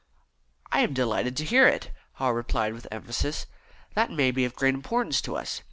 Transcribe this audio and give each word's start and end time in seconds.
"I 0.71 0.79
am 0.79 0.95
delighted 0.95 1.37
to 1.37 1.45
hear 1.45 1.67
it," 1.67 1.91
Haw 2.13 2.29
replied 2.29 2.73
with 2.73 2.87
emphasis. 2.89 3.45
"That 3.93 4.09
may 4.11 4.31
be 4.31 4.45
of 4.45 4.55
great 4.55 4.73
importance 4.73 5.21
to 5.21 5.35
us. 5.35 5.59